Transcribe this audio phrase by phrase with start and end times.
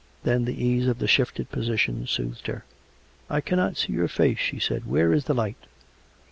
[0.23, 2.65] Then the ease of the shifted position soothed her."
[3.29, 5.67] I cannot see your face," she said." Where is the light.?